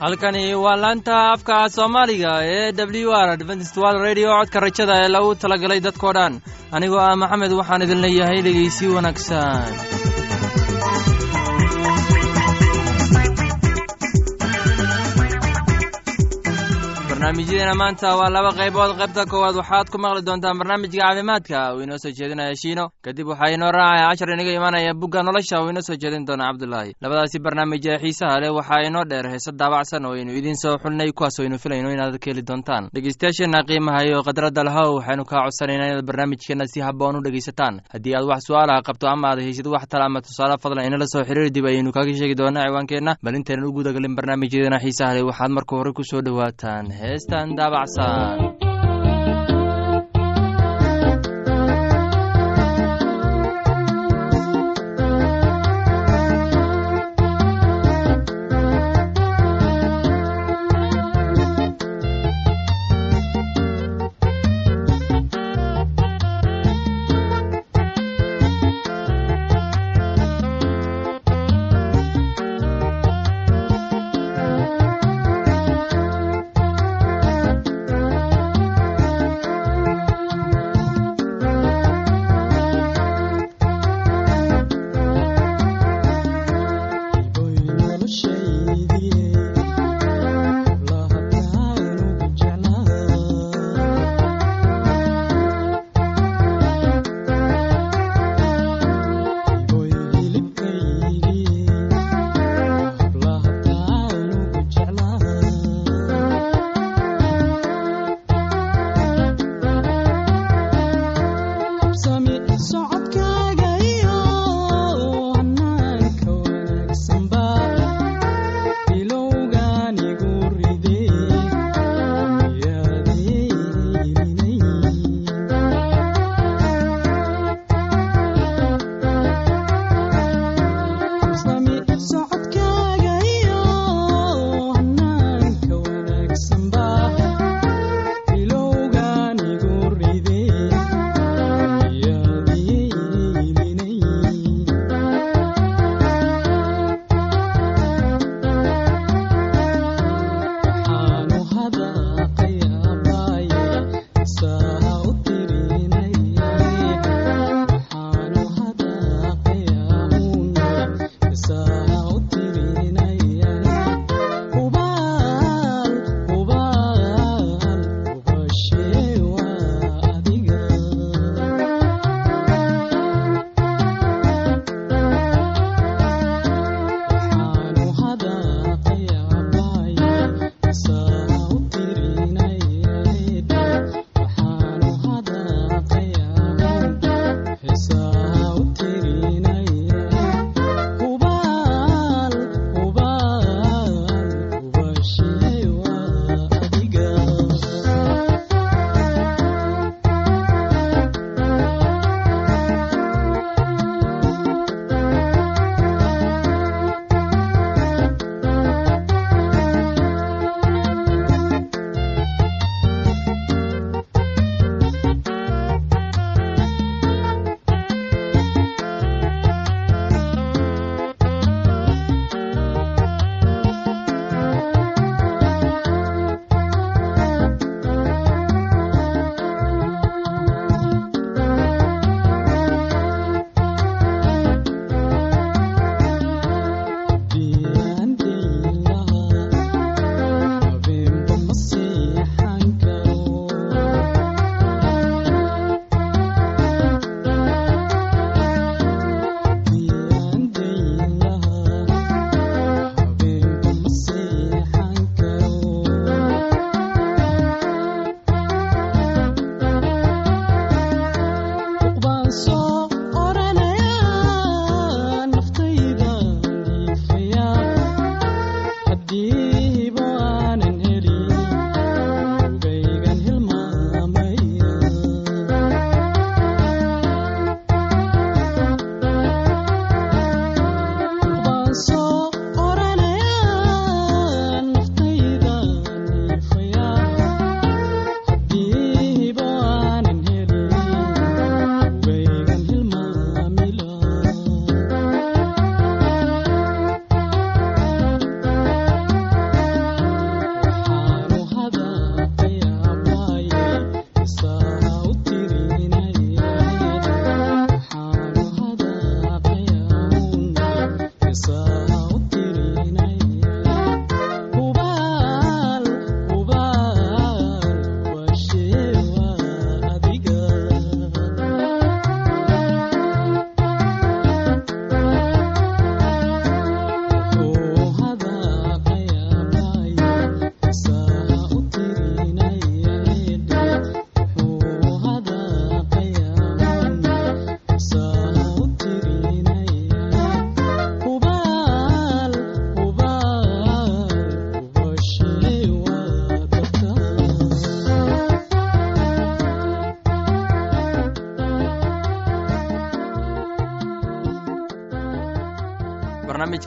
halkani 0.00 0.54
waa 0.64 0.76
laanta 0.82 1.16
afka 1.34 1.56
soomaaliga 1.76 2.32
ee 2.56 2.72
w 2.72 3.12
r 3.24 3.28
adventistwal 3.36 3.96
radio. 4.06 4.28
Codka 4.38 4.60
rajada 4.64 4.94
ee 5.04 5.08
lagu 5.14 5.30
talagalay 5.42 5.80
dadkoo 5.86 6.12
dhan. 6.18 6.34
Anigoo 6.76 7.00
ah 7.06 7.16
maxamed 7.22 7.52
waxaan 7.60 7.82
idin 7.86 8.00
leeyahay 8.04 8.40
dhegeysi 8.46 8.86
wanaagsan 8.96 9.99
barnaamijyadeena 17.30 17.74
maanta 17.78 18.16
waa 18.18 18.28
laba 18.30 18.50
qaybood 18.58 18.96
qaybta 18.98 19.22
koowaad. 19.30 19.54
Waxaad 19.54 19.86
ku 19.90 19.98
maqli 20.02 20.22
doontaan 20.26 20.58
barnaamijka 20.58 20.98
caafimaadka. 20.98 21.74
Uu 21.76 21.82
inoo 21.86 21.98
soo 21.98 22.10
jeedinaya 22.10 22.54
shiino. 22.58 22.90
Kadib 23.04 23.26
waxaa 23.28 23.54
inoo 23.54 23.70
raacaya 23.70 24.08
cashar 24.10 24.30
inaga 24.34 24.50
imanaya 24.50 24.94
bugga 24.94 25.22
nolosha. 25.22 25.62
Uu 25.62 25.70
inoo 25.70 25.80
soo 25.82 25.94
jeedin 25.94 26.26
doona 26.26 26.50
cabdulaahi 26.50 26.94
labadaasi 27.00 27.38
barnaamij 27.38 27.86
ee 27.86 27.98
xiisaha 28.02 28.40
leh 28.40 28.50
waxaa 28.50 28.82
inoo 28.88 29.04
dheer. 29.04 29.30
Heese 29.30 29.52
daabacsan 29.52 30.04
oo 30.06 30.12
aynu 30.18 30.32
idiin 30.34 30.56
soo 30.58 30.74
xulnay 30.82 31.12
kuwaas 31.12 31.38
aynu 31.40 31.58
filayno 31.58 31.92
inaad 31.94 32.18
ka 32.18 32.30
heli 32.30 32.42
doontaan. 32.42 32.90
Dhegeystayaasheenna 32.94 33.62
qiimaha 33.62 34.02
iyo 34.10 34.22
khadradda 34.26 34.64
lahow 34.66 34.98
waxaynu 34.98 35.24
kaa 35.24 35.44
codsanaynaa 35.46 35.86
inaad 35.86 36.06
barnaamijkeenna 36.06 36.66
si 36.66 36.80
habboon 36.80 37.16
u 37.16 37.22
dhegeysataan 37.22 37.80
haddii 37.94 38.14
aad 38.18 38.26
wax 38.26 38.42
su'aalaha 38.48 38.82
qabto 38.82 39.06
ama 39.06 39.28
aad 39.30 39.38
haysid 39.38 39.66
wax 39.66 39.86
tala 39.88 40.04
ama 40.10 40.20
tusaale 40.20 40.58
fadlan 40.62 40.86
inala 40.86 41.06
soo 41.06 41.22
xiriiri 41.22 41.50
dib 41.54 41.66
ayaynu 41.66 41.92
kaaga 41.92 42.10
sheegi 42.18 42.34
doonaa 42.34 42.66
ciwaankeenna 42.66 43.16
bal 43.22 43.34
intaynan 43.38 43.66
u 43.68 43.72
gudagalin 43.72 44.16
barnaamijyadeena 44.18 44.78
xiisaha 44.82 45.14
leh 45.14 45.24
waxaad 45.30 45.50
marka 45.56 45.76
hore 45.76 45.92
ku 45.92 46.02
soo 46.10 46.20
dhowaataan 46.26 46.90
heestan 47.20 47.52
daabacsan 47.56 48.59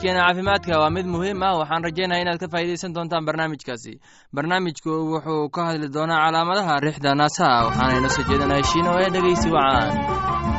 barnaamijkeena 0.04 0.26
caafimaadka 0.26 0.78
waa 0.80 0.90
mid 0.90 1.06
muhiim 1.06 1.42
ah. 1.42 1.58
Waxaan 1.58 1.84
rajaynaya 1.84 2.22
inaad 2.22 2.38
ka 2.38 2.48
faa'iidaysan 2.48 2.94
doontaan 2.94 3.24
barnaamijkaasi. 3.24 4.00
Barnaamijku 4.34 4.90
wuxuu 5.12 5.48
ka 5.50 5.64
hadli 5.64 5.88
doonaa 5.88 6.24
calaamadaha 6.26 6.80
rixda 6.80 7.14
naasaha 7.14 7.64
waxaana 7.66 7.96
inoo 7.98 8.08
soo 8.16 8.24
jeedinaya 8.28 8.62
shiino 8.70 8.90
ee 9.00 9.10
dhegeysi 9.14 9.48
wacaan 9.50 10.53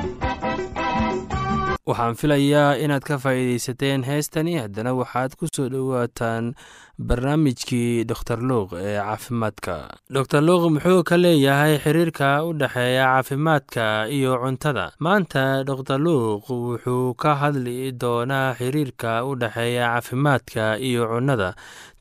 waxaan 1.85 2.15
filayaa 2.17 2.77
inaad 2.81 3.03
ka 3.05 3.17
faa'iidaysateen 3.21 4.03
heestani. 4.09 4.57
Haddana 4.57 4.93
waxaad 4.97 5.35
ku 5.37 5.45
soo 5.55 5.69
dhowaataan 5.69 6.55
barnaamijkii 6.97 8.05
doktor 8.09 8.39
luuq 8.49 8.73
ee 8.81 8.97
caafimaadka. 8.97 9.75
Doktor 10.09 10.41
luuq 10.41 10.63
muxuu 10.75 11.03
ka 11.09 11.17
leeyahay 11.17 11.77
xiriirka 11.83 12.41
u 12.47 12.53
dhexeeya 12.57 13.05
caafimaadka 13.13 14.07
iyo 14.09 14.33
cuntada. 14.41 14.85
Maanta 14.99 15.63
doktor 15.69 15.99
luuq 16.01 16.49
wuxuu 16.49 17.13
ka 17.21 17.35
hadli 17.41 17.91
doonaa 18.01 18.55
xiriirka 18.57 19.21
u 19.29 19.35
dhexeeya 19.41 19.85
caafimaadka 19.93 20.63
iyo 20.81 21.05
cunnada 21.11 21.53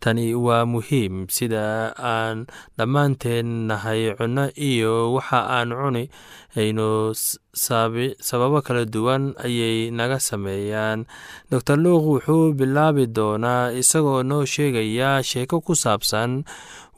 tani 0.05 0.27
waa 0.47 0.65
muhiim 0.69 1.15
sida 1.37 1.97
aan 2.12 2.45
dhammaanteen 2.77 3.49
nahay 3.73 4.03
cunno 4.19 4.45
iyo 4.69 4.95
waxa 5.17 5.41
aan 5.56 5.71
cuni 5.81 6.05
aynu 6.61 6.89
sababo 8.29 8.59
kala 8.67 8.85
duwan 8.85 9.33
ayay 9.47 9.89
naga 9.99 10.19
sameeyaan. 10.21 11.09
Doctor 11.51 11.77
luuq 11.81 12.05
wuxuu 12.12 12.53
bilaabi 12.59 13.06
doonaa 13.17 13.73
isagoo 13.81 14.21
noo 14.23 14.45
sheegaya 14.45 15.23
sheeko 15.31 15.61
ku 15.65 15.73
saabsan 15.83 16.45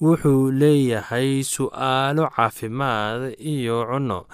wuxuu 0.03 0.50
leeyahay 0.61 1.47
su'aalo 1.55 2.25
caafimaad 2.35 3.38
iyo 3.38 3.87
cunno. 3.91 4.26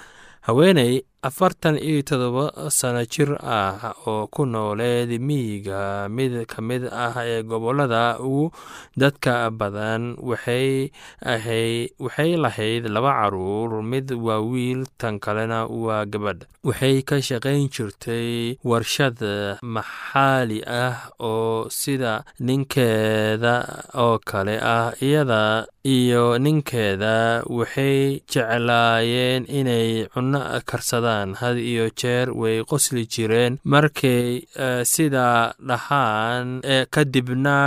Haweeney 0.47 1.05
afartan 1.33 1.79
iyo 1.79 2.03
todoba 2.03 2.51
sano 2.71 3.05
jir 3.07 3.31
ah 3.39 3.95
oo 4.11 4.27
ku 4.27 4.43
nooleed 4.43 5.07
miyiga 5.23 6.09
mid 6.11 6.35
ka 6.51 6.59
mid 6.69 6.83
ah 6.91 7.15
ee 7.23 7.43
gobollada 7.47 8.19
ugu 8.19 8.51
dadka 8.99 9.47
badan 9.55 10.19
waxay 10.19 10.91
lahayd 12.45 12.91
laba 12.91 13.13
carruur 13.23 13.71
mid 13.87 14.11
waa 14.27 14.43
wiil 14.43 14.83
tan 14.99 15.23
kalena 15.23 15.67
waa 15.71 16.03
gabadh. 16.11 16.43
Waxay 16.67 17.03
ka 17.07 17.17
shaqayn 17.23 17.71
jirtay 17.75 18.59
warshad 18.67 19.19
maxaali 19.63 20.59
ah 20.67 21.07
oo 21.23 21.71
sida 21.71 22.27
ninkeeda 22.43 23.55
oo 23.95 24.19
kale 24.27 24.59
ah 24.59 24.91
iyada 24.99 25.67
iyo 25.87 26.39
ninkeeda 26.39 27.43
waxay 27.47 28.23
jeclaayeen 28.31 29.43
inay 29.59 30.07
cunno 30.15 30.41
karsadaan 30.67 31.11
had 31.41 31.57
iyo 31.59 31.87
jeer 32.01 32.27
way 32.43 32.57
qosli 32.71 33.03
jireen. 33.15 33.59
Markay 33.65 34.27
sidaa 34.95 35.53
dhahaan 35.69 36.47
kadibna 36.95 37.59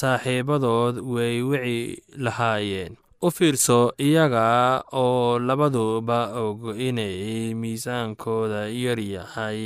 saaxiibadood 0.00 0.94
way 1.14 1.34
wici 1.50 1.78
lahaayeen 2.24 2.92
u 3.26 3.30
fiirso 3.30 3.78
iyaga 4.08 4.82
oo 5.02 5.38
labaduba 5.38 6.20
og 6.42 6.74
inay 6.88 7.54
miisaankooda 7.60 8.66
yar 8.84 8.98
yahay 8.98 9.58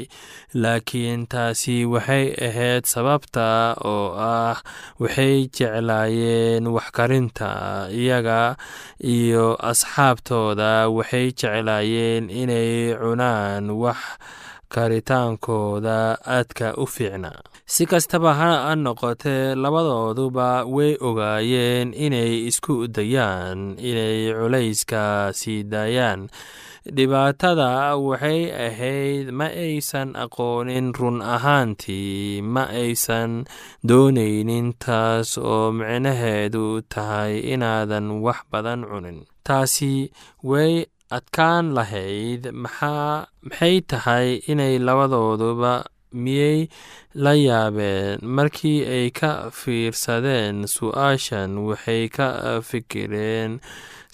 laakiin 0.62 1.25
taasi 1.32 1.76
waxay 1.93 2.26
ahayd 2.49 2.85
sababta 2.85 3.47
oo 3.93 4.12
ah 4.17 4.56
waxay 5.00 5.49
jeclaayeen 5.56 6.64
waxkarinta. 6.76 7.50
Iyaga 8.03 8.56
iyo 9.00 9.47
asxaabtooda 9.70 10.88
waxay 10.97 11.26
jeclaayeen 11.41 12.29
inay 12.31 12.93
cunaan 13.00 13.70
wax 13.82 14.00
karitaankooda 14.69 15.99
aadka 16.37 16.75
u 16.82 16.87
fiicnaa 16.87 17.41
si 17.67 17.83
kastaba 17.91 18.33
ha 18.39 18.75
noqotee 18.85 19.55
labadooduba 19.63 20.49
way 20.75 20.93
ogaayeen 21.09 21.89
inay 22.05 22.47
isku 22.49 22.87
dayaan 22.97 23.75
inay 23.89 24.31
culayska 24.39 25.35
sii 25.35 25.63
daayaan. 25.73 26.31
Dhibaatada 26.97 27.99
waxay 27.99 28.55
ahayd 28.67 29.27
ma 29.35 29.51
aysan 29.51 30.15
aqoonin 30.15 30.95
run 30.95 31.19
ahaantii 31.35 32.39
ma 32.55 32.71
aysan 32.71 33.43
doonaynin 33.89 34.69
taas 34.79 35.35
oo 35.38 35.75
micnaheedu 35.75 36.87
tahay 36.93 37.43
inaadan 37.52 38.23
wax 38.23 38.38
badan 38.52 38.87
cunin. 38.87 39.19
Taasi 39.47 40.14
way 40.47 40.87
adkaan 41.11 41.75
lahayd 41.75 42.55
maxay 42.55 43.76
tahay 43.90 44.38
inay 44.47 44.79
labadooduba 44.79 45.73
miyey 46.25 46.68
la 47.14 47.32
yaabeen? 47.37 48.18
Markii 48.37 48.80
ay 48.96 49.06
ka 49.18 49.30
fiirsadeen 49.58 50.64
su'aashan 50.75 51.50
waxay 51.68 52.08
ka 52.16 52.28
fikireen 52.68 53.61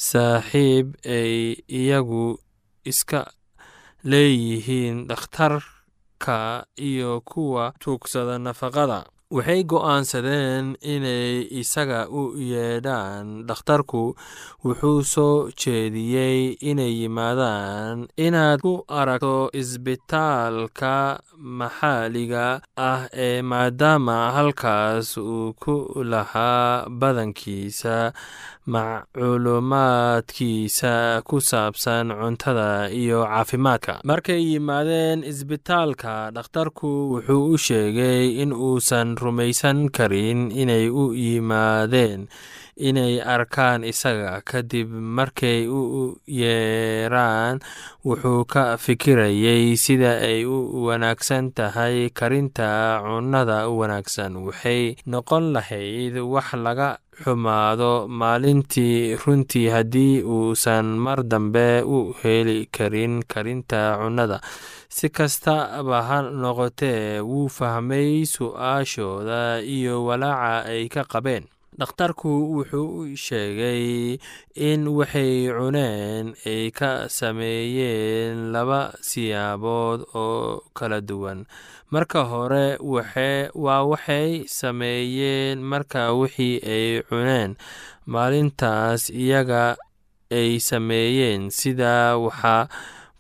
saaxiib 0.09 0.87
ay 1.19 1.57
iyagu 1.81 2.27
iska 2.91 3.21
leeyihiin 4.11 5.07
dhakhtarka 5.09 6.67
iyo 6.77 7.21
kuwa 7.31 7.73
tuugsada 7.83 8.39
nafaqada 8.39 9.01
waxay 9.37 9.61
go'aansadeen 9.71 10.65
inay 10.95 11.31
isaga 11.61 12.01
u 12.21 12.23
yeedhaan 12.53 13.27
dhakhtarku. 13.49 14.03
Wuxuu 14.65 15.01
soo 15.13 15.37
jeediyey 15.61 16.41
inay 16.71 16.93
yimaadaan 17.01 17.97
inaad 18.27 18.59
ku 18.65 18.73
aragto 19.01 19.37
isbitaalka 19.61 20.95
maxaaliga 21.59 22.47
ah 22.89 23.03
ee 23.27 23.39
maadaama 23.51 24.17
halkaas 24.37 25.09
uu 25.19 25.49
ku 25.63 25.75
lahaa 26.13 26.71
badankiisa 27.01 27.97
macluumaadkiisa 28.75 30.95
ku 31.29 31.37
saabsan 31.41 32.07
cuntada 32.21 32.71
iyo 33.01 33.19
caafimaadka. 33.27 33.93
Markay 34.05 34.41
yimaadeen 34.53 35.19
isbitaalka 35.31 36.13
dhakhtarku 36.37 36.89
wuxuu 37.13 37.43
u 37.55 37.57
sheegay 37.67 38.25
in 38.43 38.51
uusan 38.53 39.09
rumaysan 39.23 39.89
karin 39.97 40.51
inay 40.51 40.91
u 40.91 41.15
yimaadeen 41.15 42.27
inay 42.77 43.21
arkaan 43.23 43.85
isaga. 43.85 44.41
Kadib 44.45 44.89
markay 44.91 45.69
u 45.71 46.17
yeeraan 46.27 47.61
wuxuu 48.05 48.45
ka 48.49 48.77
fikirayay 48.85 49.77
sida 49.77 50.19
ay 50.19 50.43
u 50.45 50.59
wanaagsan 50.87 51.53
tahay 51.55 52.11
karinta 52.11 52.99
cunnada 53.05 53.69
wanaagsan. 53.69 54.35
Waxay 54.47 54.97
noqon 55.07 55.53
lahayd 55.55 56.17
wax 56.19 56.55
laga 56.59 56.99
xumaado 57.23 58.09
maalintii 58.09 59.15
runtii 59.21 59.69
haddii 59.75 60.23
uusan 60.25 60.97
mar 60.99 61.23
dambe 61.23 61.83
u 61.85 62.17
heli 62.23 62.67
karin 62.73 63.23
karinta 63.29 64.01
cunnada 64.01 64.41
si 64.97 65.09
kastaba 65.17 65.99
ha 66.09 66.19
noqotee 66.43 67.21
wuu 67.31 67.49
fahmay 67.57 68.11
su'aashooda 68.35 69.41
iyo 69.77 69.95
walaaca 70.07 70.69
ay 70.73 70.85
ka 70.95 71.03
qabeen. 71.13 71.45
Dhakhtarku 71.79 72.29
wuxuu 72.53 73.17
sheegay 73.17 74.21
in 74.69 74.81
waxay 74.99 75.49
cuneen 75.57 76.37
ay 76.45 76.69
ka 76.79 77.09
sameeyeen 77.09 78.53
laba 78.53 78.93
siyaabood 79.01 80.01
oo 80.13 80.61
kala 80.77 81.01
duwan. 81.01 81.49
Marka 81.93 82.21
hore 82.29 82.77
waa 83.65 83.83
waxay 83.89 84.45
sameeyeen 84.59 85.65
marka 85.65 86.13
wixii 86.13 86.61
ay 86.75 86.87
cuneen. 87.09 87.57
Maalintaas 88.13 89.09
iyaga 89.09 89.77
ay 90.29 90.61
sameeyeen 90.61 91.49
sidaa 91.49 92.21
waxaa 92.21 92.69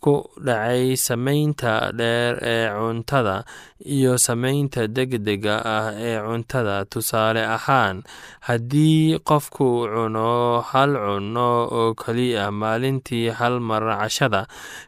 ku 0.05 0.15
dhacay 0.47 0.85
samaynta 1.07 1.73
dheer 1.99 2.35
ee 2.53 2.67
cuntada 2.79 3.37
iyo 3.85 4.19
samaynta 4.19 4.87
degdega 4.87 5.57
ah 5.65 5.87
ee 5.97 6.19
cuntada. 6.23 6.85
Tusaale 6.85 7.43
ahaan 7.47 8.03
haddii 8.49 9.19
qofku 9.29 9.87
cuno 9.93 10.61
hal 10.71 10.93
cunno 11.05 11.49
oo 11.71 11.95
keliya 11.95 12.51
maalintii 12.51 13.29
hal 13.39 13.61
mar 13.61 13.83
cashada 14.01 14.47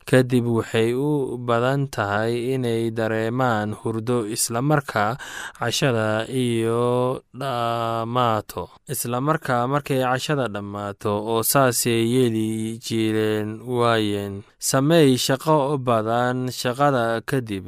kadib 0.09 0.47
waxay 0.47 0.95
u 0.95 1.37
badan 1.39 1.89
tahay 1.91 2.55
inay 2.55 2.91
dareemaan 2.91 3.75
hurdo 3.81 4.27
islamarkaa 4.27 5.17
cashada 5.59 6.27
iyo 6.29 7.21
dhammaato. 7.35 8.69
Islamarkaa 8.89 9.67
markay 9.67 10.01
cashada 10.03 10.49
dhammaato 10.49 11.13
oo 11.33 11.43
saasay 11.43 12.03
yeeli 12.15 12.79
jireen 12.85 13.61
waayeen. 13.63 14.43
Sameey 14.59 15.17
shaqo 15.27 15.79
badan 15.79 16.49
shaqada 16.61 17.21
kadib 17.27 17.67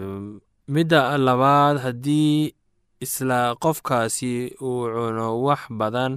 midda 0.74 1.00
labaad 1.26 1.76
haddii 1.84 2.52
isla 3.04 3.40
qofkaasi 3.64 4.32
uu 4.68 4.82
cuno 4.94 5.28
wax 5.46 5.62
badan 5.80 6.12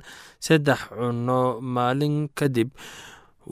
saddex 0.45 0.79
cunno 0.97 1.41
maalin 1.75 2.15
kadib 2.37 2.69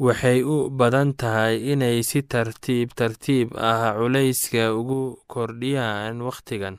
waxay 0.06 0.40
u 0.54 0.70
badan 0.80 1.10
tahay 1.20 1.56
inay 1.74 1.98
si 2.10 2.20
tartiib 2.32 2.90
tartiib 3.00 3.48
ah 3.70 3.94
culayska 3.98 4.64
ugu 4.80 5.02
kordhiyaan 5.32 6.16
wakhtigan. 6.28 6.76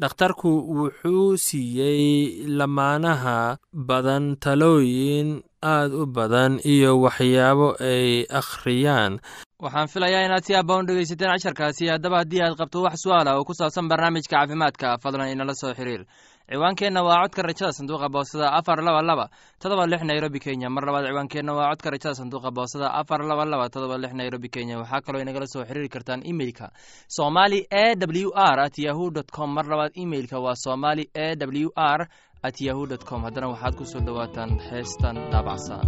Dhakhtarku 0.00 0.50
wuxuu 0.78 1.36
siiyey 1.46 2.46
lamaanaha 2.58 3.58
badan 3.88 4.24
talooyin 4.42 5.28
aad 5.62 5.92
u 5.92 6.06
badan 6.06 6.58
iyo 6.64 7.00
waxyaabo 7.02 7.74
ay 7.80 8.26
akhriyaan. 8.30 9.18
Waxaan 9.62 9.88
filayaa 9.90 10.24
inaad 10.26 10.44
si 10.46 10.54
aabba 10.54 10.78
u 10.78 10.86
dhegaysateen 10.86 11.30
casharkaasi 11.34 11.90
haddaba 11.90 12.18
haddii 12.22 12.42
aad 12.42 12.54
qabto 12.58 12.82
wax 12.86 13.02
su'aala 13.02 13.34
oo 13.38 13.44
ku 13.44 13.54
saabsan 13.54 13.88
barnaamijka 13.90 14.30
caafimaadka 14.38 14.98
fadlan 15.02 15.32
inala 15.34 15.54
soo 15.54 15.74
xiriir. 15.74 16.06
Ciwaankeenna 16.48 17.02
waa 17.04 17.20
codka 17.26 17.42
rajada 17.42 17.72
sanduuqa 17.76 18.08
boosada 18.08 18.52
afar 18.56 18.80
laba 18.80 19.02
laba 19.02 19.26
todoba 19.60 19.84
lix 19.86 20.00
nairobi 20.02 20.38
kenya. 20.40 20.70
Mar 20.70 20.84
labaad 20.86 21.04
ciwaankeenna 21.10 21.52
waa 21.52 21.68
codka 21.74 21.90
rajada 21.90 22.14
sanduuqa 22.14 22.50
boosada 22.54 22.88
afar 22.94 23.20
laba 23.26 23.44
laba 23.44 23.68
todoba 23.68 23.98
lix 23.98 24.14
nairobi 24.14 24.48
kenya. 24.48 24.78
Waxaa 24.78 25.00
kaloo 25.04 25.20
inagala 25.20 25.46
soo 25.46 25.64
xiriiri 25.68 25.88
kartaan 25.88 26.22
imeilka 26.24 26.70
somali 27.08 27.66
e 27.68 27.84
w 27.98 28.30
r 28.34 28.60
at 28.64 28.78
yahu 28.78 29.10
dt 29.10 29.28
com. 29.30 29.50
Mar 29.54 29.66
labaad 29.66 29.92
imeilka 29.94 30.38
waa 30.40 30.54
somali 30.54 31.10
e 31.14 31.34
w 31.36 31.68
r 31.76 32.08
at 32.42 32.60
yahu 32.60 32.86
com. 33.04 33.22
Haddana 33.24 33.48
waxaad 33.52 33.74
ku 33.76 33.84
soo 33.84 34.00
dhowaataan 34.00 34.50
heestan 34.70 35.16
daabacsan 35.32 35.86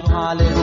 Hallelujah. 0.00 0.61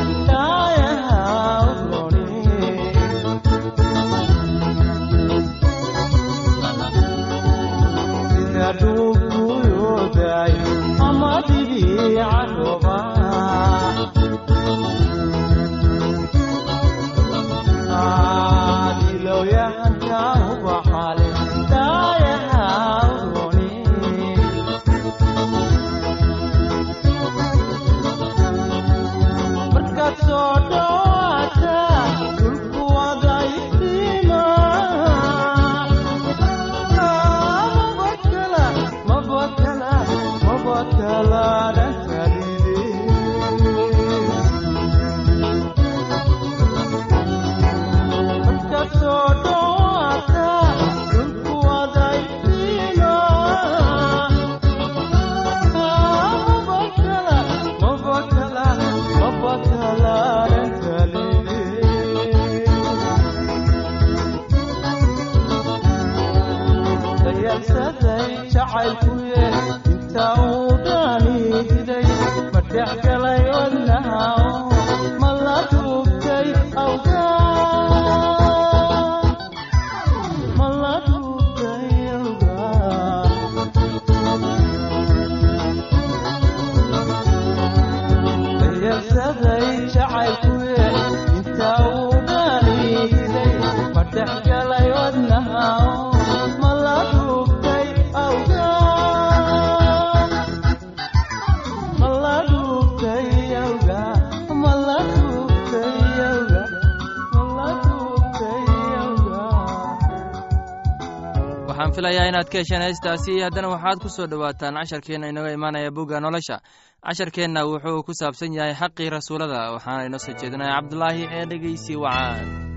Waxaan 111.90 111.96
filayaa 111.96 112.30
inaad 112.30 112.50
ka 112.52 112.58
hesheen 112.60 112.82
heestaasi. 112.82 113.42
Haddana 113.42 113.70
waxaad 113.74 114.00
ku 114.02 114.10
soo 114.10 114.28
dhowaataan 114.28 114.76
casharkeenna 114.78 115.28
inaga 115.30 115.52
imaanaya 115.54 115.92
bugga 115.92 116.20
nolosha. 116.20 116.62
Casharkeenna 117.06 117.66
wuxuu 117.66 118.04
ku 118.06 118.14
saabsan 118.14 118.54
yahay 118.54 118.74
xaqii 118.74 119.10
rasuulada. 119.10 119.74
Waxaana 119.74 120.06
inoo 120.06 120.20
soo 120.20 120.34
jeedinaya 120.34 120.76
cabdulaahi 120.82 121.24
ee 121.32 121.46
dhegeysi 121.50 121.96
wacaan 121.96 122.69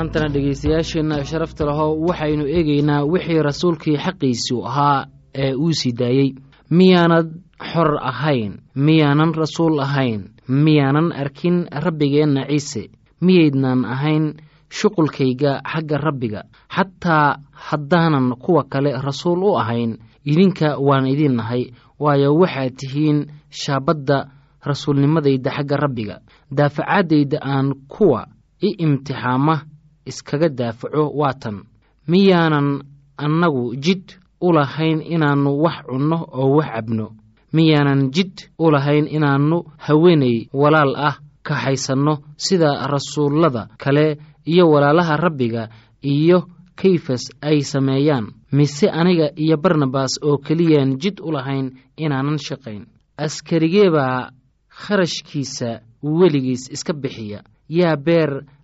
maantana 0.00 0.28
dhegaystayaasheenna 0.32 1.24
sharafta 1.30 1.64
lahow 1.68 1.92
waxaynu 2.08 2.44
eegaynaa 2.56 3.04
wixii 3.12 3.42
rasuulkii 3.48 3.96
xaqiisu 4.04 4.56
ahaa 4.66 5.06
ee 5.34 5.54
uu 5.54 5.72
sii 5.72 5.92
daayey. 5.92 6.28
Miyaanad 6.70 7.28
xor 7.72 7.90
ahayn 8.10 8.52
miyaanan 8.74 9.34
rasuul 9.34 9.76
ahayn 9.80 10.22
miyaanan 10.48 11.12
arkin 11.12 11.66
rabbigeenna 11.84 12.46
ciise 12.48 12.82
miyaydnan 13.20 13.84
ahayn 13.84 14.24
shuqulkayga 14.78 15.52
xagga 15.72 15.96
rabbiga. 16.06 16.42
Xataa 16.76 17.36
haddaanan 17.52 18.32
kuwa 18.40 18.64
kale 18.72 18.92
rasuul 19.06 19.42
u 19.44 19.58
ahayn 19.58 19.98
idinka 20.24 20.78
waan 20.78 21.06
idin 21.06 21.36
nahay 21.36 21.62
waayo 21.98 22.34
waxaad 22.40 22.72
tihiin 22.80 23.18
shaabadda 23.50 24.18
rasuulnimadayda 24.64 25.50
xagga 25.56 25.76
rabbiga. 25.76 26.16
Daafacaddayda 26.56 27.38
aan 27.42 27.74
kuwa 27.88 28.26
i 28.62 28.70
imtixaama 28.84 29.60
iskaga 30.06 30.48
daafaco 30.48 31.10
waa 31.20 31.34
tan. 31.42 31.62
Miyaanan 32.08 32.82
annagu 33.16 33.74
jid 33.76 34.04
u 34.40 34.52
lahayn 34.52 35.00
inaannu 35.02 35.50
wax 35.62 35.84
cunno 35.88 36.18
oo 36.32 36.56
wax 36.56 36.68
cabno. 36.74 37.06
Miyaanan 37.52 38.10
jid 38.14 38.32
u 38.58 38.70
lahayn 38.70 39.06
inaannu 39.06 39.64
haweenay 39.78 40.48
walaal 40.52 40.94
ah 40.96 41.16
kaxaysanno 41.42 42.14
sida 42.36 42.86
rasuullada 42.86 43.68
kale 43.78 44.18
iyo 44.46 44.64
walaalaha 44.70 45.16
rabbiga 45.16 45.68
iyo 46.02 46.38
kayfas 46.76 47.24
ay 47.42 47.60
sameeyaan. 47.62 48.26
Mise 48.52 48.88
aniga 48.90 49.30
iyo 49.36 49.56
barnabas 49.56 50.18
oo 50.22 50.38
keliyaan 50.38 50.96
jid 50.98 51.20
u 51.20 51.30
lahayn 51.32 51.70
inaanan 51.96 52.38
shaqayn. 52.38 52.86
Askarigee 53.16 53.90
baa 53.90 54.30
kharashkiisa 54.68 55.80
weligiis 56.02 56.70
iska 56.72 56.92
bixiya. 56.92 57.42
Yaa 57.68 57.96
beer 57.96 58.42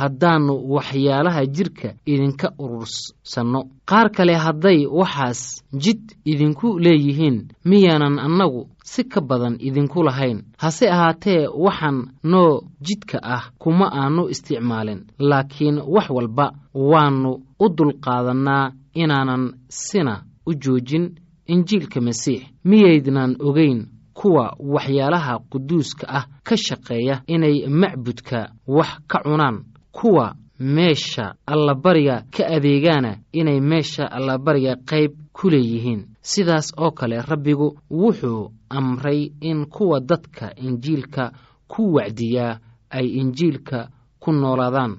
haddaannu 0.00 0.54
waxyaalaha 0.74 1.42
jidhka 1.56 1.88
idinka 2.12 2.48
urursanno 2.58 3.60
qaar 3.90 4.08
kale 4.16 4.34
hadday 4.44 4.86
waxaas 5.00 5.40
jid 5.84 6.02
idinku 6.32 6.68
leeyihiin 6.84 7.36
miyaanan 7.70 8.16
annagu 8.26 8.62
si 8.92 9.02
ka 9.12 9.20
badan 9.20 9.56
idinku 9.68 10.02
lahayn. 10.08 10.38
Hase 10.62 10.86
ahaatee 10.94 11.42
waxaan 11.64 11.98
noo 12.32 12.52
jidka 12.86 13.18
ah 13.22 13.44
kuma 13.62 13.86
aannu 14.00 14.28
isticmaalin 14.32 15.00
laakiin 15.18 15.76
wax 15.94 16.06
walba 16.16 16.46
waannu 16.74 17.30
u 17.64 17.66
dulqaadannaa 17.76 18.72
inaanan 19.02 19.44
sina 19.68 20.14
u 20.46 20.52
joojin 20.62 21.04
injiilka 21.52 22.00
masiix. 22.00 22.42
Miyaydnan 22.64 23.36
ogeyn 23.48 23.80
kuwa 24.14 24.56
waxyaalaha 24.74 25.38
quduuska 25.50 26.06
ah 26.08 26.24
ka 26.46 26.56
shaqeeya 26.56 27.22
inay 27.26 27.56
macbudka 27.80 28.38
wax 28.76 28.90
ka 29.10 29.18
cunaan 29.24 29.56
kuwa 29.96 30.26
meesha 30.58 31.34
allabariga 31.46 32.16
ka 32.34 32.42
adeegaana 32.56 33.12
inay 33.32 33.60
meesha 33.60 34.04
allabariga 34.16 34.74
qayb 34.90 35.12
ku 35.36 35.50
leeyihiin. 35.50 36.00
Sidaas 36.30 36.66
oo 36.78 36.90
kale 36.98 37.16
rabbigu 37.30 37.68
wuxuu 37.90 38.50
amray 38.78 39.20
in 39.40 39.66
kuwa 39.74 40.00
dadka 40.00 40.46
injiilka 40.66 41.24
ku 41.72 41.82
wacdiyaa 41.94 42.58
ay 42.90 43.06
injiilka 43.20 43.78
ku 44.22 44.32
noolaadaan 44.32 44.92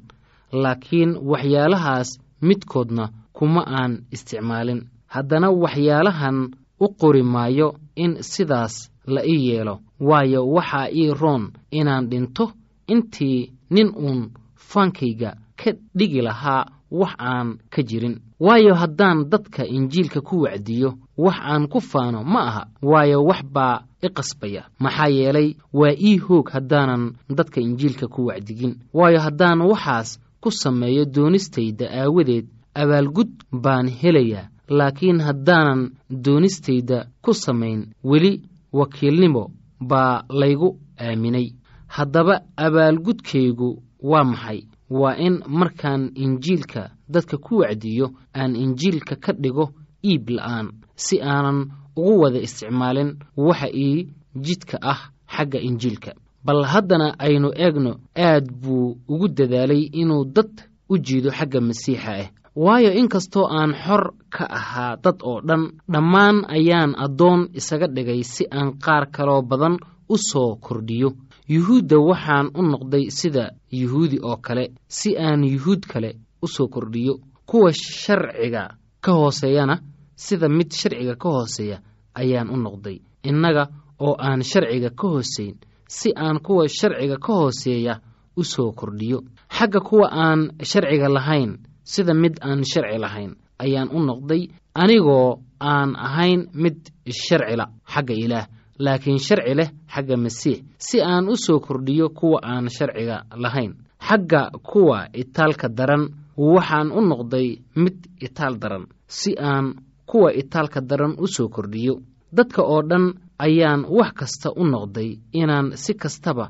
laakiin 0.52 1.12
waxyaalahaas 1.32 2.10
midkoodna 2.42 3.06
kuma 3.34 3.62
aan 3.80 3.94
isticmaalin. 4.12 4.82
Haddana 5.14 5.50
waxyaalahan 5.64 6.38
u 6.80 6.88
qori 7.00 7.24
maayo 7.24 7.68
in 7.96 8.12
sidaas 8.22 8.92
la 9.14 9.22
ii 9.34 9.48
yeelo 9.50 9.76
waayo 10.00 10.42
waxaa 10.56 10.88
ii 11.02 11.14
roon 11.22 11.44
inaan 11.72 12.10
dhinto 12.10 12.46
intii 12.88 13.52
nin 13.70 13.90
uun 14.06 14.22
faankayga 14.71 15.30
ka 15.60 15.71
dhigi 15.97 16.21
lahaa 16.21 16.65
wax 16.91 17.13
aan 17.19 17.58
ka 17.73 17.82
jirin. 17.84 18.15
Waayo 18.39 18.73
haddaan 18.75 19.30
dadka 19.32 19.63
injiilka 19.65 20.21
ku 20.21 20.36
wacdiyo 20.45 20.89
wax 21.17 21.38
aan 21.51 21.67
ku 21.67 21.80
faano 21.82 22.23
ma 22.23 22.41
aha. 22.49 22.63
Waayo 22.82 23.23
wax 23.30 23.41
baa 23.56 23.78
i 24.01 24.10
qasbaya. 24.10 24.63
Maxaa 24.80 25.08
yeelay 25.17 25.56
waa 25.73 25.95
ii 26.08 26.17
hoog 26.17 26.49
haddaanan 26.54 27.04
dadka 27.38 27.62
injiilka 27.62 28.08
ku 28.08 28.25
wacdigin. 28.28 28.73
Waayo 28.93 29.19
haddaan 29.19 29.62
waxaas 29.62 30.19
ku 30.41 30.51
sameeyo 30.51 31.06
doonistayda 31.06 31.86
aawadeed 31.91 32.45
abaalgud 32.75 33.32
baan 33.51 33.88
helayaa. 33.89 34.49
Laakiin 34.69 35.19
haddaanan 35.21 35.82
doonistayda 36.10 37.06
ku 37.21 37.34
samayn 37.34 37.82
weli 38.04 38.41
wakiilnimo 38.73 39.51
baa 39.82 40.23
laygu 40.30 40.69
aaminay. 40.99 41.47
Haddaba 41.88 42.41
abaalgudkaygu 42.58 43.84
waa 44.10 44.24
maxay? 44.32 44.60
Waa 45.00 45.15
in 45.26 45.36
markaan 45.60 46.04
injiilka 46.24 46.82
dadka 47.13 47.36
ku 47.46 47.54
wacdiyo 47.62 48.06
aan 48.39 48.54
injiilka 48.63 49.15
ka 49.24 49.32
dhigo 49.41 49.65
iib 50.10 50.26
la'aan 50.36 50.68
si 51.06 51.15
aanan 51.22 51.60
ugu 51.98 52.13
wada 52.22 52.39
isticmaalin 52.48 53.12
waxa 53.46 53.68
ii 53.86 54.08
jidka 54.46 54.78
ah 54.91 55.00
xagga 55.36 55.60
injiilka. 55.68 56.12
Bal 56.46 56.62
haddana 56.72 57.08
aynu 57.26 57.50
eegno 57.63 57.91
aad 58.28 58.46
buu 58.62 58.98
ugu 59.12 59.28
dadaalay 59.38 59.84
inuu 60.02 60.24
dad 60.36 60.52
u 60.91 60.98
jiido 61.06 61.30
xagga 61.38 61.60
masiixa 61.68 62.12
ah 62.22 62.28
waayo 62.63 62.91
inkastoo 63.02 63.48
aan 63.58 63.72
xor 63.84 64.04
ka 64.36 64.44
ahaa 64.58 64.94
dad 65.04 65.18
oo 65.30 65.39
dhan 65.48 65.63
dhammaan 65.94 66.38
ayaan 66.56 66.91
addoon 67.06 67.41
isaga 67.60 67.88
dhigay 67.96 68.22
si 68.34 68.44
aan 68.58 68.70
qaar 68.84 69.04
kaloo 69.15 69.41
badan 69.50 69.76
u 70.13 70.15
soo 70.30 70.56
kordhiyo 70.65 71.10
yuhuudda 71.48 71.98
waxaan 72.00 72.48
u 72.56 72.62
noqday 72.62 73.06
sida 73.10 73.52
yuhuudi 73.72 74.18
oo 74.24 74.38
kale 74.38 74.66
si 74.88 75.18
aan 75.18 75.44
yuhuud 75.44 75.86
kale 75.92 76.16
u 76.42 76.48
soo 76.48 76.68
kordhiyo. 76.68 77.20
Kuwa 77.46 77.72
sharciga 77.74 78.64
ka 79.02 79.12
hooseeyana 79.12 79.80
sida 80.16 80.50
mid 80.50 80.72
sharciga 80.74 81.16
ka 81.16 81.30
hooseeya 81.30 81.78
ayaan 82.16 82.50
u 82.50 82.58
noqday. 82.58 82.98
Innaga 83.24 83.68
oo 84.00 84.16
aan 84.20 84.42
sharciga 84.44 84.90
ka 84.90 85.08
hooseyn 85.08 85.56
si 85.88 86.10
aan 86.16 86.40
kuwa 86.42 86.68
sharciga 86.70 87.18
ka 87.18 87.34
hooseeya 87.34 88.00
u 88.38 88.44
soo 88.44 88.72
kordhiyo. 88.72 89.22
Xagga 89.50 89.80
kuwa 89.80 90.08
aan 90.12 90.52
sharciga 90.64 91.10
lahayn 91.10 91.58
sida 91.84 92.14
mid 92.14 92.40
aan 92.42 92.64
sharci 92.66 92.98
lahayn 92.98 93.36
ayaan 93.60 93.90
u 93.94 94.00
noqday. 94.00 94.50
Anigoo 94.76 95.40
aan 95.62 95.96
ahayn 95.96 96.50
mid 96.54 96.78
sharcila 97.08 97.66
xagga 97.94 98.14
ilaah 98.14 98.48
laakiin 98.80 99.20
sharci 99.20 99.54
leh 99.60 99.70
xagga 99.94 100.18
masiix 100.18 100.60
si 100.78 100.98
aan 101.02 101.30
u 101.30 101.36
soo 101.46 101.60
kordhiyo 101.60 102.10
kuwa 102.10 102.40
aan 102.44 102.70
sharciga 102.70 103.18
lahayn. 103.44 103.74
Xagga 104.08 104.42
kuwa 104.70 105.08
itaalka 105.14 105.68
daran 105.78 106.04
waxaan 106.38 106.92
u 106.92 107.02
noqday 107.02 107.48
mid 107.76 107.98
itaal 108.22 108.56
daran 108.62 108.86
si 109.08 109.32
aan 109.40 109.66
kuwa 110.10 110.30
itaalka 110.42 110.82
daran 110.82 111.14
u 111.18 111.28
soo 111.28 111.48
kordhiyo. 111.50 111.96
Dadka 112.36 112.62
oo 112.64 112.82
dhan 112.90 113.06
ayaan 113.40 113.86
wax 113.98 114.12
kasta 114.20 114.50
u 114.56 114.64
noqday 114.74 115.10
inaan 115.34 115.68
si 115.84 115.94
kastaba 115.94 116.46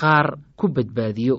qaar 0.00 0.26
ku 0.58 0.68
badbaadiyo. 0.68 1.36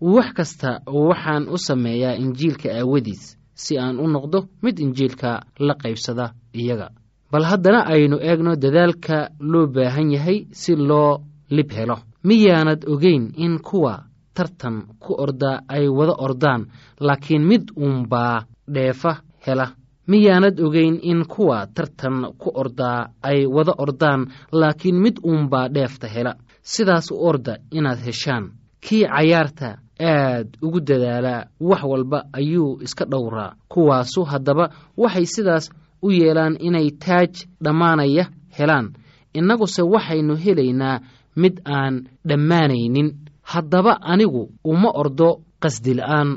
Wax 0.00 0.28
kasta 0.36 0.70
waxaan 0.86 1.44
u 1.48 1.56
sameeyaa 1.58 2.16
injiilka 2.22 2.68
aawadiis 2.80 3.36
si 3.54 3.78
aan 3.78 4.00
u 4.00 4.06
noqdo 4.08 4.38
mid 4.62 4.78
injiilka 4.78 5.40
la 5.66 5.74
qaybsada 5.82 6.26
iyaga 6.54 6.88
bal 7.32 7.44
haddana 7.50 7.80
aynu 7.94 8.16
eegno 8.28 8.52
dadaalka 8.56 9.28
loo 9.40 9.66
baahan 9.74 10.10
yahay 10.12 10.38
si 10.52 10.76
loo 10.76 11.18
lib 11.50 11.70
helo. 11.72 11.96
Miyaanad 12.24 12.84
ogeyn 12.92 13.32
in 13.36 13.58
kuwa 13.58 13.94
tartan 14.34 14.76
ku 15.02 15.14
ordaa 15.24 15.60
ay 15.68 15.88
wada 15.88 16.14
ordaan 16.26 16.66
laakiin 17.00 17.44
mid 17.50 17.64
uunbaa 17.76 18.44
dheefa 18.74 19.12
hela. 19.46 19.66
Miyaanad 20.06 20.60
ogeyn 20.60 20.98
in 21.02 21.24
kuwa 21.26 21.66
tartan 21.74 22.16
ku 22.38 22.50
ordaa 22.54 23.08
ay 23.22 23.46
wada 23.46 23.72
ordaan 23.78 24.26
laakiin 24.52 24.96
mid 25.02 25.16
uunbaa 25.24 25.68
dheefta 25.68 26.08
hela. 26.08 26.34
Sidaas 26.62 27.10
u 27.10 27.16
orda 27.28 27.56
inaad 27.72 27.98
heshaan. 28.06 28.44
Kii 28.80 29.04
cayaarta 29.06 29.76
aad 30.00 30.48
ugu 30.62 30.80
dadaalaa 30.80 31.46
wax 31.60 31.82
walba 31.84 32.24
ayuu 32.32 32.78
iska 32.82 33.04
dhowraa. 33.04 33.54
Kuwaasu 33.68 34.24
haddaba 34.24 34.70
waxay 34.96 35.26
sidaas 35.26 35.70
u 36.02 36.10
yeelaan 36.10 36.56
inay 36.60 36.90
taaj 37.04 37.32
dhammaanaya 37.64 38.24
helaan. 38.58 38.92
Innaguse 39.34 39.82
waxaynu 39.82 40.34
helaynaa 40.44 41.00
mid 41.36 41.60
aan 41.64 41.94
dhammaanaynin. 42.28 43.08
Haddaba 43.42 43.98
anigu 44.12 44.42
uma 44.64 44.90
ordo 44.94 45.40
qasdila'aan 45.62 46.28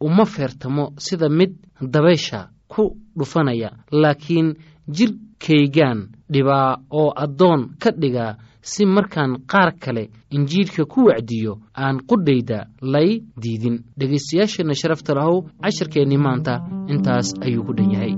uma 0.00 0.24
feertamo 0.24 0.84
sida 0.98 1.28
mid 1.28 1.52
dabaysha 1.92 2.48
ku 2.68 2.96
dhufanaya. 3.18 3.70
Laakiin 3.92 4.54
jidhkaygaan 4.96 5.98
dhibaa 6.32 6.76
oo 6.90 7.12
addoon 7.24 7.60
ka 7.82 7.90
dhigaa 8.00 8.36
si 8.62 8.86
markaan 8.86 9.32
qaar 9.46 9.72
kale 9.82 10.08
injiilka 10.30 10.84
ku 10.84 11.00
wacdiyo 11.08 11.58
aan 11.76 11.96
qudhayda 12.08 12.58
lay 12.82 13.20
diidin. 13.42 13.76
Dhegaystayaasheenna 13.98 14.74
sharafta 14.74 15.14
lahow 15.14 15.36
cashirkeennii 15.62 16.18
maanta 16.26 16.54
intaas 16.92 17.28
ayuu 17.44 17.64
ku 17.66 17.72
dhan 17.76 17.90
yahay 17.94 18.14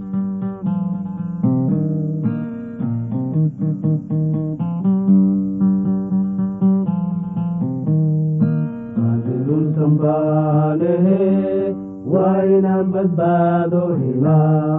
wainaan 12.12 12.86
badbaado 12.94 13.80
helaa 14.00 14.76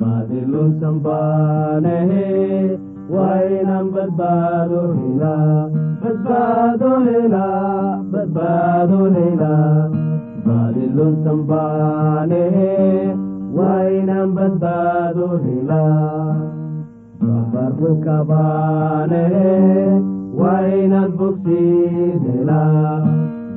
baadilun 0.00 0.70
sambaanehe 0.80 2.26
wainaan 3.14 3.88
badbaado 3.96 4.82
helaa 4.98 5.56
badbaado 6.02 6.90
helaa 7.06 7.96
badbaado 8.12 9.00
helaa 9.16 9.88
baadilun 10.46 11.14
sambaanehe 11.24 12.70
wainaan 13.58 14.30
badbaado 14.38 15.28
helaa 15.46 16.36
babarru 17.26 17.92
kabaanehe 18.06 19.48
wainaan 20.42 21.12
bogsiin 21.18 22.20
helaa 22.28 22.94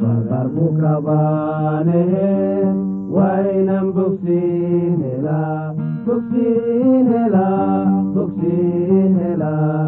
barbarru 0.04 0.68
kabaanehe 0.82 2.30
wainan 3.16 3.88
bogsiin 3.98 4.96
helaa 5.04 5.74
bogsiin 6.08 7.08
helaa 7.14 7.86
bogsiin 8.16 9.14
helaa 9.22 9.84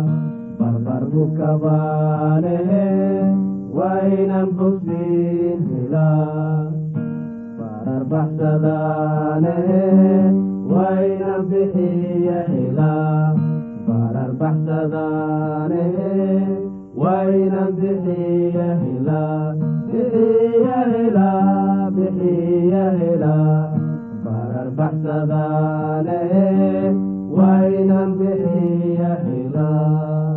barbarru 0.59 1.25
kabaanehe 1.39 2.83
wainan 3.79 4.47
bogsiin 4.59 5.59
helaa 5.71 6.71
barar 7.59 8.03
baxsadaanehe 8.13 9.81
wainan 10.73 11.41
bixiya 11.51 12.39
helaa 12.53 13.35
barar 13.87 14.31
helaa 23.01 23.45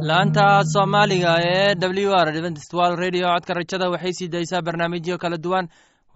laanta 0.09 0.47
soomaaliga 0.73 1.33
ee 1.55 1.75
w 1.81 2.13
r 2.25 2.29
codka 3.35 3.55
rajada 3.61 3.91
waxay 3.95 4.13
sii 4.19 4.29
daysaa 4.35 4.63
barnaamijyo 4.67 5.19
kala 5.19 5.37
duwan 5.45 5.67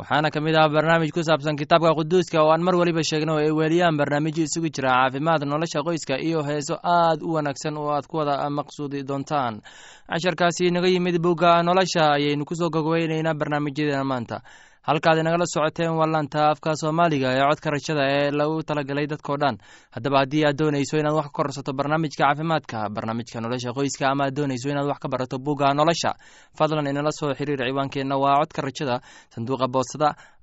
waxaana 0.02 0.30
ka 0.34 0.40
mid 0.40 0.54
ah 0.58 0.68
barnaamij 0.68 1.10
ku 1.14 1.22
saabsan 1.22 1.56
kitaabka 1.56 1.94
quduuska 1.94 2.42
oo 2.42 2.50
aan 2.50 2.62
mar 2.66 2.74
weliba 2.74 3.02
sheegno 3.02 3.32
oo 3.34 3.38
ay 3.38 3.50
weeliyaan 3.54 3.96
barnaamijyo 3.96 4.42
isugu 4.48 4.68
jira 4.74 4.90
caafimaad 4.90 5.42
nolosha 5.46 5.82
qoyska 5.86 6.18
iyo 6.18 6.42
heeso 6.42 6.74
aad 6.82 7.22
u 7.22 7.32
wanaagsan 7.38 7.76
oo 7.78 7.90
aad 7.94 8.06
ku 8.10 8.16
wada 8.16 8.50
maqsuudi 8.50 9.02
doontaan. 9.06 9.62
Casharkaasi 10.10 10.66
inaga 10.66 10.88
yimid 10.88 11.18
bogga 11.22 11.62
nolosha 11.62 12.12
ayaynu 12.18 12.44
ku 12.44 12.54
soo 12.54 12.70
gogweyneynaa 12.70 13.34
barnaamijyadeena 13.34 14.04
maanta 14.04 14.42
halkaad 14.88 15.18
inagala 15.22 15.46
socoteen 15.54 15.94
waa 15.98 16.06
laanta 16.12 16.40
afka 16.52 16.70
soomaaliga 16.82 17.28
ee 17.36 17.44
codka 17.50 17.70
rajada 17.74 18.02
ee 18.16 18.30
lagu 18.38 18.62
talagalay 18.68 19.06
dadkao 19.12 19.36
dhan. 19.42 19.56
Haddaba 19.94 20.18
haddii 20.22 20.44
aad 20.48 20.56
doonayso 20.60 20.98
inaad 20.98 21.14
wax 21.18 21.26
ka 21.26 21.32
korsato 21.38 21.72
barnaamijka 21.78 22.24
caafimaadka 22.24 22.78
barnaamijka 22.94 23.40
nolosha 23.44 23.70
qoyska 23.78 24.04
ama 24.12 24.24
aad 24.26 24.34
doonayso 24.38 24.68
inaad 24.72 24.86
wax 24.90 24.98
ka 25.02 25.08
barato 25.08 25.38
bugga 25.38 25.74
nolosha 25.74 26.10
fadlan 26.58 26.86
inala 26.92 27.10
soo 27.18 27.30
xiriir 27.38 27.60
ciwaankeenna 27.68 28.16
waa 28.22 28.38
codka 28.42 28.60
rajada 28.66 28.96
sanduuqa 29.34 29.66
boostada 29.74 30.08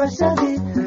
barshadii 0.00 0.79